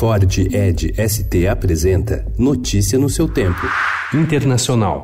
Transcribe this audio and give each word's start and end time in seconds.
Ford 0.00 0.32
Ed 0.50 0.94
ST 0.96 1.46
apresenta 1.46 2.24
Notícia 2.38 2.98
no 2.98 3.10
seu 3.10 3.28
tempo. 3.28 3.60
Internacional. 4.14 5.02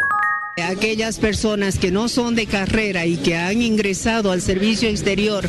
Aquellas 0.56 1.18
personas 1.18 1.76
que 1.78 1.90
no 1.90 2.08
son 2.08 2.34
de 2.34 2.46
carrera 2.46 3.04
y 3.04 3.18
que 3.18 3.36
han 3.36 3.60
ingresado 3.60 4.32
al 4.32 4.40
servicio 4.40 4.88
exterior 4.88 5.46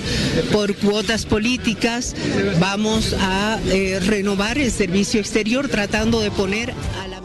por 0.51 0.75
cuotas 0.75 1.25
políticas, 1.25 2.13
vamos 2.59 3.15
a 3.21 3.57
eh, 3.67 4.01
renovar 4.05 4.57
el 4.57 4.69
servicio 4.69 5.21
exterior 5.21 5.69
tratando 5.69 6.19
de 6.19 6.29
poner 6.29 6.73
a 7.01 7.07
la 7.07 7.21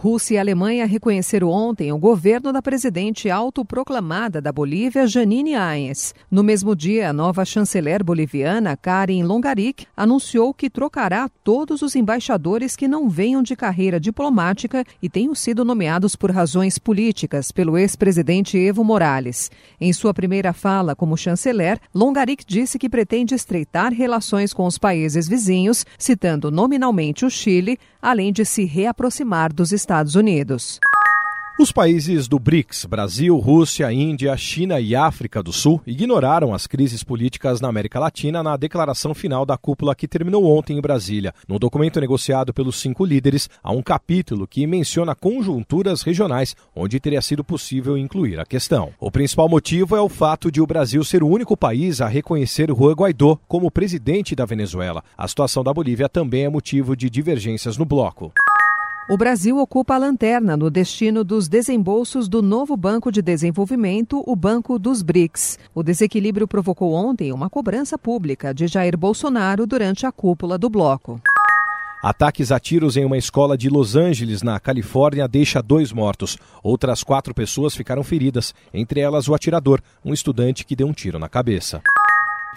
Rússia 0.00 0.36
e 0.36 0.38
Alemanha 0.38 0.86
reconheceram 0.86 1.48
ontem 1.48 1.90
o 1.90 1.98
governo 1.98 2.52
da 2.52 2.62
presidente 2.62 3.28
autoproclamada 3.28 4.40
da 4.40 4.52
Bolívia, 4.52 5.08
Janine 5.08 5.56
Áñez. 5.56 6.14
No 6.30 6.44
mesmo 6.44 6.76
dia, 6.76 7.10
a 7.10 7.12
nova 7.12 7.44
chanceler 7.44 8.04
boliviana, 8.04 8.76
Karin 8.76 9.24
Longaric, 9.24 9.86
anunciou 9.96 10.54
que 10.54 10.70
trocará 10.70 11.28
todos 11.42 11.82
os 11.82 11.96
embaixadores 11.96 12.76
que 12.76 12.86
não 12.86 13.08
venham 13.08 13.42
de 13.42 13.56
carreira 13.56 13.98
diplomática 13.98 14.84
e 15.02 15.08
tenham 15.08 15.34
sido 15.34 15.64
nomeados 15.64 16.14
por 16.14 16.30
razões 16.30 16.78
políticas 16.78 17.50
pelo 17.50 17.76
ex-presidente 17.76 18.56
Evo 18.56 18.84
Morales. 18.84 19.50
Em 19.80 19.92
sua 19.92 20.14
primeira 20.14 20.52
fala 20.52 20.94
como 20.94 21.16
chanceler, 21.16 21.80
Longaric 21.92 22.44
disse 22.46 22.78
que 22.78 22.88
pretende 22.88 23.34
estreitar 23.34 23.92
relações 23.92 24.52
com 24.52 24.64
os 24.64 24.78
países 24.78 25.26
vizinhos, 25.26 25.84
citando 25.98 26.52
nominalmente 26.52 27.26
o 27.26 27.30
Chile, 27.30 27.80
além 28.00 28.32
de 28.32 28.44
se 28.44 28.64
reaproximar 28.64 29.52
dos 29.52 29.72
Estados 29.72 29.87
Estados 29.88 30.16
Unidos. 30.16 30.78
Os 31.58 31.72
países 31.72 32.28
do 32.28 32.38
BRICS, 32.38 32.84
Brasil, 32.84 33.34
Rússia, 33.38 33.90
Índia, 33.90 34.36
China 34.36 34.78
e 34.78 34.94
África 34.94 35.42
do 35.42 35.50
Sul, 35.50 35.80
ignoraram 35.86 36.52
as 36.52 36.66
crises 36.66 37.02
políticas 37.02 37.58
na 37.58 37.68
América 37.68 37.98
Latina 37.98 38.42
na 38.42 38.54
declaração 38.54 39.14
final 39.14 39.46
da 39.46 39.56
cúpula 39.56 39.94
que 39.94 40.06
terminou 40.06 40.44
ontem 40.44 40.76
em 40.76 40.80
Brasília. 40.82 41.32
No 41.48 41.58
documento 41.58 41.98
negociado 42.02 42.52
pelos 42.52 42.78
cinco 42.78 43.02
líderes, 43.02 43.48
há 43.64 43.72
um 43.72 43.82
capítulo 43.82 44.46
que 44.46 44.66
menciona 44.66 45.14
conjunturas 45.14 46.02
regionais 46.02 46.54
onde 46.76 47.00
teria 47.00 47.22
sido 47.22 47.42
possível 47.42 47.96
incluir 47.96 48.38
a 48.38 48.44
questão. 48.44 48.90
O 49.00 49.10
principal 49.10 49.48
motivo 49.48 49.96
é 49.96 50.00
o 50.02 50.08
fato 50.10 50.52
de 50.52 50.60
o 50.60 50.66
Brasil 50.66 51.02
ser 51.02 51.22
o 51.22 51.28
único 51.28 51.56
país 51.56 52.02
a 52.02 52.08
reconhecer 52.08 52.68
Juan 52.68 52.92
Guaidó 52.92 53.38
como 53.48 53.70
presidente 53.70 54.36
da 54.36 54.44
Venezuela. 54.44 55.02
A 55.16 55.26
situação 55.26 55.64
da 55.64 55.72
Bolívia 55.72 56.10
também 56.10 56.44
é 56.44 56.48
motivo 56.50 56.94
de 56.94 57.08
divergências 57.08 57.78
no 57.78 57.86
bloco. 57.86 58.30
O 59.10 59.16
Brasil 59.16 59.56
ocupa 59.56 59.94
a 59.94 59.98
lanterna 59.98 60.54
no 60.54 60.70
destino 60.70 61.24
dos 61.24 61.48
desembolsos 61.48 62.28
do 62.28 62.42
novo 62.42 62.76
Banco 62.76 63.10
de 63.10 63.22
Desenvolvimento, 63.22 64.22
o 64.26 64.36
Banco 64.36 64.78
dos 64.78 65.00
BRICS. 65.00 65.58
O 65.74 65.82
desequilíbrio 65.82 66.46
provocou 66.46 66.92
ontem 66.92 67.32
uma 67.32 67.48
cobrança 67.48 67.96
pública 67.96 68.52
de 68.52 68.66
Jair 68.66 68.98
Bolsonaro 68.98 69.66
durante 69.66 70.04
a 70.04 70.12
cúpula 70.12 70.58
do 70.58 70.68
bloco. 70.68 71.18
Ataques 72.02 72.52
a 72.52 72.60
tiros 72.60 72.98
em 72.98 73.04
uma 73.06 73.16
escola 73.16 73.56
de 73.56 73.70
Los 73.70 73.96
Angeles, 73.96 74.42
na 74.42 74.60
Califórnia, 74.60 75.26
deixa 75.26 75.62
dois 75.62 75.90
mortos. 75.90 76.36
Outras 76.62 77.02
quatro 77.02 77.32
pessoas 77.32 77.74
ficaram 77.74 78.04
feridas, 78.04 78.54
entre 78.74 79.00
elas 79.00 79.26
o 79.26 79.32
atirador, 79.32 79.80
um 80.04 80.12
estudante 80.12 80.66
que 80.66 80.76
deu 80.76 80.86
um 80.86 80.92
tiro 80.92 81.18
na 81.18 81.30
cabeça. 81.30 81.80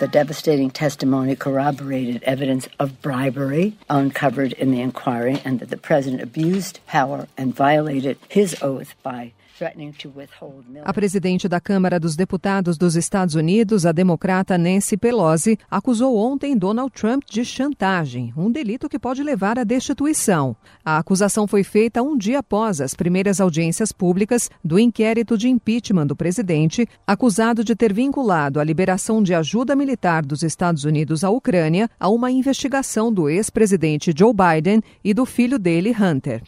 The 0.02 0.08
devastating 0.08 0.72
testimony 0.72 1.36
corroborated 1.36 2.24
evidence 2.24 2.68
of 2.80 3.04
bribery 3.04 3.78
uncovered 3.88 4.54
in 4.54 4.72
the 4.72 4.82
inquiry 4.82 5.40
and 5.46 5.60
that 5.60 5.70
the 5.70 5.78
president 5.78 6.24
abused 6.24 6.80
power 6.88 7.28
and 7.38 7.54
violated 7.54 8.18
his 8.28 8.56
oath 8.64 8.96
by 9.04 9.34
A 10.84 10.94
presidente 10.94 11.48
da 11.48 11.60
Câmara 11.60 12.00
dos 12.00 12.16
Deputados 12.16 12.80
dos 12.80 12.96
Estados 12.96 13.36
Unidos, 13.36 13.86
a 13.86 13.92
democrata 13.92 14.58
Nancy 14.58 14.98
Pelosi, 14.98 15.56
acusou 15.70 16.18
ontem 16.18 16.58
Donald 16.58 16.92
Trump 16.92 17.24
de 17.30 17.46
chantagem, 17.46 18.34
um 18.36 18.52
delito 18.52 18.90
que 18.90 18.98
pode 18.98 19.22
levar 19.22 19.60
à 19.60 19.64
destituição. 19.64 20.56
A 20.84 20.98
acusação 20.98 21.46
foi 21.46 21.64
feita 21.64 22.02
um 22.02 22.18
dia 22.18 22.40
após 22.40 22.82
as 22.82 22.96
primeiras 22.96 23.40
audiências 23.40 23.92
públicas 23.92 24.50
do 24.64 24.80
inquérito 24.80 25.38
de 25.38 25.48
impeachment 25.48 26.08
do 26.08 26.16
presidente, 26.16 26.88
acusado 27.06 27.64
de 27.64 27.76
ter 27.76 27.94
vinculado 27.94 28.60
a 28.60 28.64
liberação 28.64 29.22
de 29.22 29.36
ajuda 29.36 29.76
militar 29.76 29.91
dos 30.26 30.44
Estados 30.44 30.84
Unidos 30.84 31.24
à 31.24 31.30
Ucrânia 31.30 31.90
a 32.00 32.10
uma 32.10 32.32
investigação 32.32 33.12
do 33.12 33.30
ex-presidente 33.30 34.14
Joe 34.16 34.34
Biden 34.34 34.82
e 35.04 35.14
do 35.14 35.26
filho 35.26 35.60
dele, 35.60 35.92
Hunter. 35.92 36.42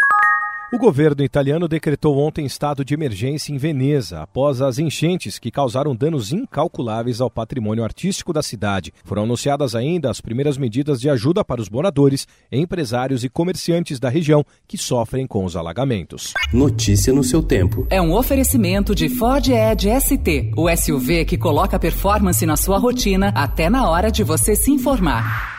O 0.74 0.78
governo 0.80 1.24
italiano 1.24 1.68
decretou 1.68 2.18
ontem 2.18 2.48
estado 2.48 2.84
de 2.84 2.96
emergência 2.96 3.54
em 3.54 3.60
Veneza 3.60 4.24
após 4.24 4.60
as 4.60 4.80
enchentes 4.80 5.38
que 5.38 5.52
causaram 5.52 5.96
danos 5.96 6.34
incalculáveis 6.34 7.22
ao 7.22 7.30
patrimônio 7.30 7.84
artístico 7.84 8.34
da 8.34 8.42
cidade. 8.42 8.92
Foram 9.06 9.22
anunciadas 9.22 9.76
ainda 9.76 10.10
as 10.10 10.20
primeiras 10.20 10.58
medidas 10.58 11.00
de 11.00 11.12
ajuda 11.12 11.46
para 11.46 11.62
os 11.62 11.70
moradores, 11.70 12.28
empresários 12.52 13.24
e 13.24 13.30
comerciantes 13.30 14.00
da 14.00 14.10
região 14.10 14.44
que 14.68 14.76
sofrem 14.76 15.28
com 15.28 15.46
os 15.46 15.56
alagamentos. 15.56 16.34
Notícia 16.52 17.14
no 17.14 17.24
seu 17.24 17.44
tempo. 17.44 17.86
É 17.92 18.02
um 18.02 18.12
oferecimento 18.12 18.96
de 18.96 19.10
Ford 19.10 19.48
Edge 19.48 19.88
ST, 20.02 20.54
o 20.58 20.76
SUV 20.76 21.24
que 21.24 21.38
coloca 21.38 21.78
performance 21.78 22.44
na 22.48 22.58
sua 22.58 22.80
rotina 22.80 23.32
até 23.36 23.70
na 23.70 23.88
hora 23.88 24.10
de 24.10 24.24
você 24.24 24.56
se 24.56 24.72
informar. 24.72 25.53